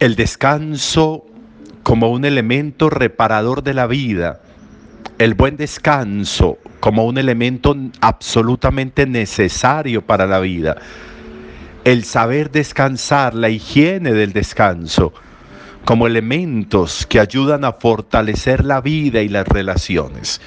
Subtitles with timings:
[0.00, 1.26] el descanso
[1.82, 4.40] como un elemento reparador de la vida,
[5.18, 10.76] el buen descanso como un elemento absolutamente necesario para la vida,
[11.84, 15.12] el saber descansar, la higiene del descanso,
[15.88, 20.38] como elementos que ayudan a fortalecer la vida y las relaciones.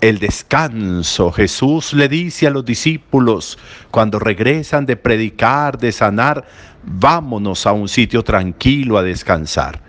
[0.00, 3.56] El descanso, Jesús le dice a los discípulos
[3.92, 6.44] cuando regresan de predicar, de sanar,
[6.82, 9.80] vámonos a un sitio tranquilo a descansar.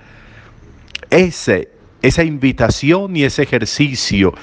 [1.10, 1.72] Ese,
[2.04, 4.36] esa invitación y ese ejercicio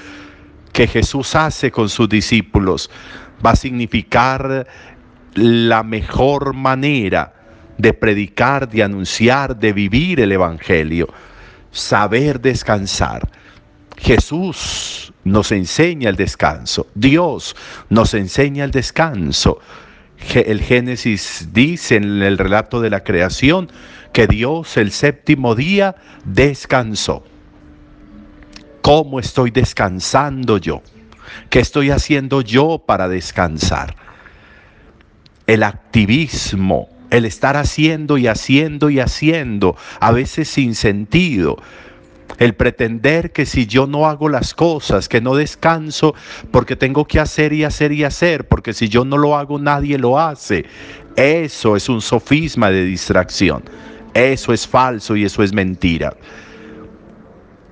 [0.73, 2.91] que Jesús hace con sus discípulos
[3.45, 4.67] va a significar
[5.35, 7.38] la mejor manera
[7.79, 11.07] de predicar, de anunciar, de vivir el Evangelio,
[11.71, 13.27] saber descansar.
[13.97, 17.55] Jesús nos enseña el descanso, Dios
[17.89, 19.59] nos enseña el descanso.
[20.33, 23.71] El Génesis dice en el relato de la creación
[24.11, 25.95] que Dios el séptimo día
[26.25, 27.23] descansó.
[28.81, 30.81] ¿Cómo estoy descansando yo?
[31.49, 33.95] ¿Qué estoy haciendo yo para descansar?
[35.47, 41.57] El activismo, el estar haciendo y haciendo y haciendo, a veces sin sentido,
[42.37, 46.15] el pretender que si yo no hago las cosas, que no descanso
[46.51, 49.97] porque tengo que hacer y hacer y hacer, porque si yo no lo hago nadie
[49.97, 50.65] lo hace,
[51.15, 53.63] eso es un sofisma de distracción.
[54.13, 56.15] Eso es falso y eso es mentira.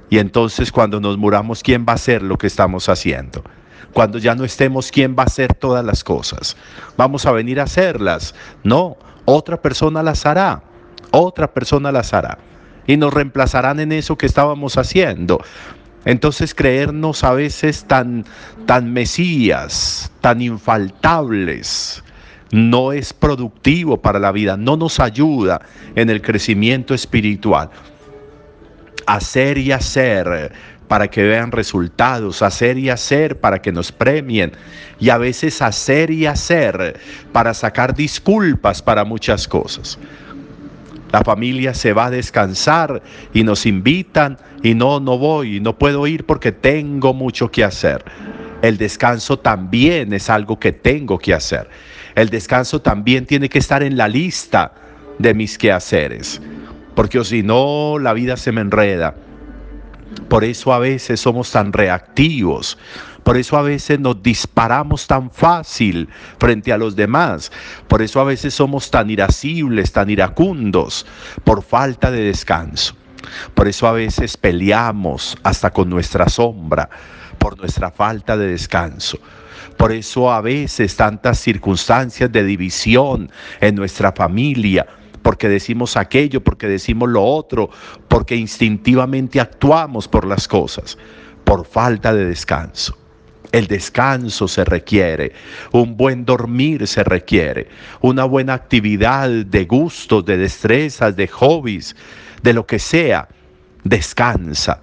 [0.10, 3.44] Y entonces cuando nos muramos, ¿quién va a hacer lo que estamos haciendo?
[3.94, 6.56] Cuando ya no estemos, ¿quién va a hacer todas las cosas?
[6.98, 8.36] ¿Vamos a venir a hacerlas?
[8.64, 8.98] No,
[9.30, 10.64] otra persona las hará.
[11.12, 12.38] Otra persona las hará
[12.88, 15.40] y nos reemplazarán en eso que estábamos haciendo.
[16.06, 18.26] Entonces creernos a veces tan,
[18.66, 22.02] tan mesías, tan infaltables,
[22.52, 25.62] no es productivo para la vida, no nos ayuda
[25.96, 27.70] en el crecimiento espiritual.
[29.06, 30.54] Hacer y hacer
[30.88, 34.54] para que vean resultados, hacer y hacer para que nos premien
[35.00, 37.00] y a veces hacer y hacer
[37.32, 40.00] para sacar disculpas para muchas cosas.
[41.12, 43.02] La familia se va a descansar
[43.34, 48.04] y nos invitan y no, no voy, no puedo ir porque tengo mucho que hacer.
[48.62, 51.70] El descanso también es algo que tengo que hacer.
[52.16, 54.74] El descanso también tiene que estar en la lista
[55.20, 56.42] de mis quehaceres,
[56.96, 59.16] porque si no, la vida se me enreda.
[60.30, 62.78] Por eso a veces somos tan reactivos,
[63.28, 66.08] por eso a veces nos disparamos tan fácil
[66.40, 67.52] frente a los demás.
[67.90, 71.06] Por eso a veces somos tan irascibles, tan iracundos,
[71.44, 72.96] por falta de descanso.
[73.54, 76.90] Por eso a veces peleamos hasta con nuestra sombra,
[77.38, 79.20] por nuestra falta de descanso.
[79.76, 83.30] Por eso a veces tantas circunstancias de división
[83.60, 84.88] en nuestra familia,
[85.22, 87.70] porque decimos aquello, porque decimos lo otro,
[88.08, 90.98] porque instintivamente actuamos por las cosas,
[91.44, 92.98] por falta de descanso.
[93.52, 95.32] El descanso se requiere,
[95.72, 97.70] un buen dormir se requiere,
[98.02, 101.96] una buena actividad de gustos, de destrezas, de hobbies,
[102.44, 103.28] de lo que sea.
[103.84, 104.82] Descansa.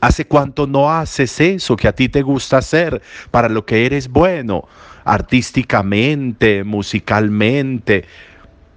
[0.00, 3.00] ¿Hace cuánto no haces eso que a ti te gusta hacer
[3.30, 4.68] para lo que eres bueno,
[5.04, 8.04] artísticamente, musicalmente,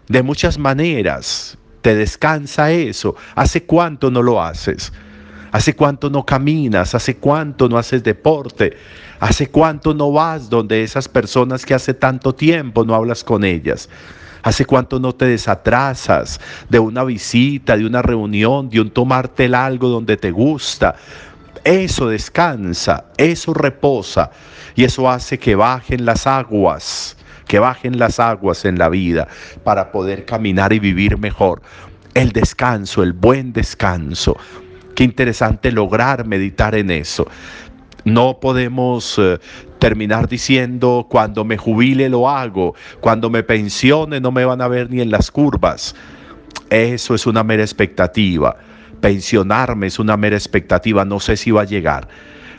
[0.07, 1.57] de muchas maneras?
[1.81, 3.15] ¿Te descansa eso?
[3.36, 4.92] ¿Hace cuánto no lo haces?
[5.51, 6.95] ¿Hace cuánto no caminas?
[6.95, 8.75] ¿Hace cuánto no haces deporte?
[9.19, 13.89] ¿Hace cuánto no vas donde esas personas que hace tanto tiempo no hablas con ellas?
[14.44, 16.39] ¿Hace cuánto no te desatrasas
[16.69, 20.95] de una visita, de una reunión, de un tomarte algo donde te gusta?
[21.63, 24.31] Eso descansa, eso reposa
[24.75, 27.18] y eso hace que bajen las aguas,
[27.48, 29.28] que bajen las aguas en la vida
[29.64, 31.62] para poder caminar y vivir mejor.
[32.14, 34.38] El descanso, el buen descanso.
[34.96, 37.28] Qué interesante lograr meditar en eso.
[38.04, 39.38] No podemos eh,
[39.80, 44.90] terminar diciendo cuando me jubile lo hago, cuando me pensione no me van a ver
[44.90, 45.94] ni en las curvas.
[46.70, 48.58] Eso es una mera expectativa.
[49.02, 52.08] Pensionarme es una mera expectativa, no sé si va a llegar.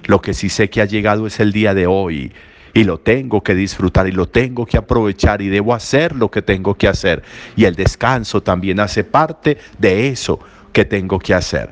[0.07, 2.33] Lo que sí sé que ha llegado es el día de hoy
[2.79, 6.43] y lo tengo que disfrutar y lo tengo que aprovechar y debo hacer lo que
[6.43, 7.25] tengo que hacer.
[7.57, 10.39] Y el descanso también hace parte de eso
[10.73, 11.71] que tengo que hacer.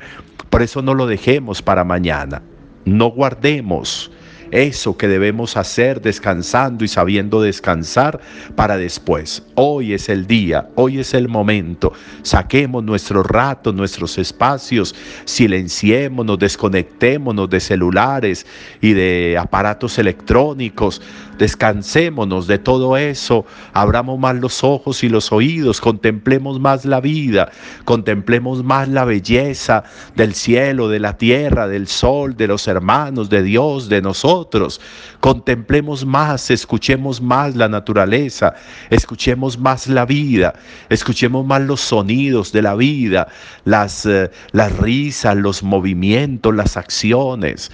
[0.49, 2.41] Por eso no lo dejemos para mañana.
[2.83, 4.11] No guardemos
[4.51, 8.19] eso que debemos hacer descansando y sabiendo descansar
[8.55, 9.43] para después.
[9.55, 11.93] Hoy es el día, hoy es el momento.
[12.23, 14.95] Saquemos nuestros ratos, nuestros espacios,
[15.25, 18.45] silenciémonos, desconectémonos de celulares
[18.81, 21.01] y de aparatos electrónicos.
[21.37, 27.51] Descansémonos de todo eso, abramos más los ojos y los oídos, contemplemos más la vida,
[27.85, 29.83] contemplemos más la belleza
[30.15, 34.81] del cielo, de la tierra, del sol, de los hermanos, de Dios, de nosotros.
[35.19, 38.55] Contemplemos más, escuchemos más la naturaleza,
[38.89, 40.53] escuchemos más la vida,
[40.89, 43.27] escuchemos más los sonidos de la vida,
[43.63, 47.71] las, eh, las risas, los movimientos, las acciones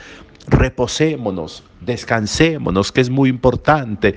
[0.47, 4.15] reposémonos, descansémonos, que es muy importante.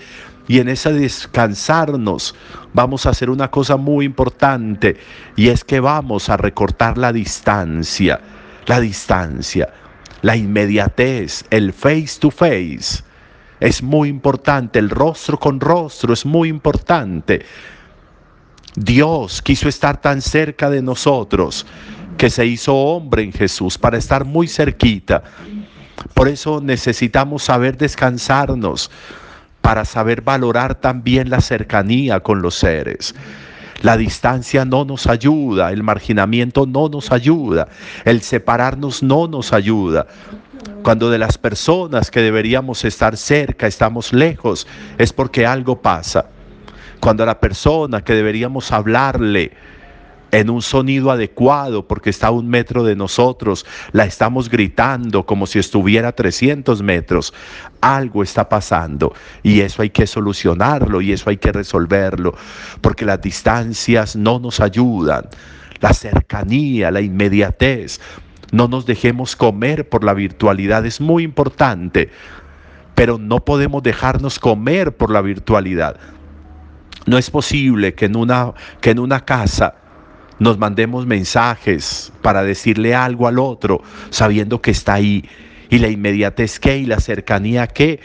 [0.49, 2.35] Y en ese descansarnos
[2.73, 4.97] vamos a hacer una cosa muy importante
[5.35, 8.21] y es que vamos a recortar la distancia,
[8.67, 9.73] la distancia,
[10.23, 13.03] la inmediatez, el face to face.
[13.59, 17.45] Es muy importante, el rostro con rostro es muy importante.
[18.77, 21.67] Dios quiso estar tan cerca de nosotros
[22.19, 25.25] que se hizo hombre en Jesús para estar muy cerquita
[26.15, 28.91] por eso necesitamos saber descansarnos
[29.61, 33.15] para saber valorar también la cercanía con los seres.
[33.83, 37.69] La distancia no nos ayuda, el marginamiento no nos ayuda,
[38.05, 40.07] el separarnos no nos ayuda.
[40.83, 44.67] Cuando de las personas que deberíamos estar cerca estamos lejos,
[44.99, 46.27] es porque algo pasa.
[47.01, 49.53] Cuando a la persona que deberíamos hablarle,
[50.37, 55.47] en un sonido adecuado porque está a un metro de nosotros, la estamos gritando como
[55.47, 57.33] si estuviera a 300 metros.
[57.81, 62.35] Algo está pasando y eso hay que solucionarlo y eso hay que resolverlo
[62.83, 65.27] porque las distancias no nos ayudan.
[65.81, 67.99] La cercanía, la inmediatez,
[68.53, 72.11] no nos dejemos comer por la virtualidad, es muy importante,
[72.95, 75.97] pero no podemos dejarnos comer por la virtualidad.
[77.07, 78.53] No es posible que en una,
[78.83, 79.77] que en una casa
[80.39, 85.25] nos mandemos mensajes para decirle algo al otro, sabiendo que está ahí.
[85.69, 88.01] Y la inmediatez que y la cercanía que,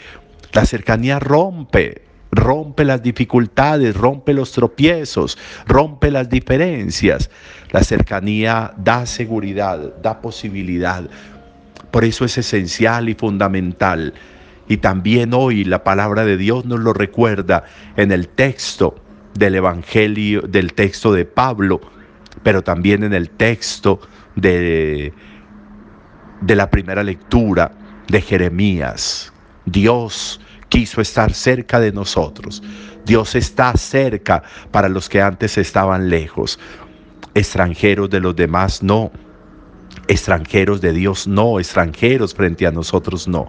[0.52, 7.30] la cercanía rompe, rompe las dificultades, rompe los tropiezos, rompe las diferencias.
[7.70, 11.08] La cercanía da seguridad, da posibilidad.
[11.90, 14.14] Por eso es esencial y fundamental.
[14.68, 17.64] Y también hoy la palabra de Dios nos lo recuerda
[17.96, 18.96] en el texto
[19.34, 21.80] del Evangelio, del texto de Pablo,
[22.42, 24.00] pero también en el texto
[24.36, 25.12] de,
[26.40, 27.72] de la primera lectura
[28.08, 29.32] de Jeremías.
[29.64, 32.62] Dios quiso estar cerca de nosotros.
[33.04, 36.58] Dios está cerca para los que antes estaban lejos.
[37.34, 39.10] Extranjeros de los demás no.
[40.08, 41.58] Extranjeros de Dios no.
[41.58, 43.48] Extranjeros frente a nosotros no.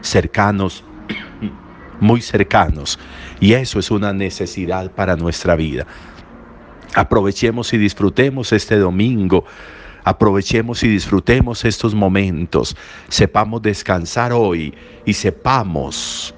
[0.00, 0.84] Cercanos,
[2.00, 2.98] muy cercanos.
[3.40, 5.86] Y eso es una necesidad para nuestra vida.
[6.94, 9.44] Aprovechemos y disfrutemos este domingo.
[10.04, 12.76] Aprovechemos y disfrutemos estos momentos.
[13.08, 14.74] Sepamos descansar hoy
[15.04, 16.34] y sepamos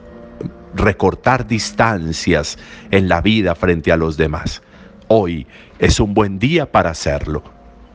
[0.74, 2.58] recortar distancias
[2.90, 4.62] en la vida frente a los demás.
[5.08, 5.46] Hoy
[5.78, 7.42] es un buen día para hacerlo.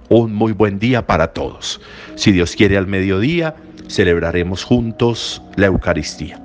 [0.09, 1.79] Un muy buen día para todos.
[2.15, 3.55] Si Dios quiere al mediodía,
[3.87, 6.41] celebraremos juntos la Eucaristía.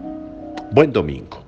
[0.71, 1.46] Buen domingo.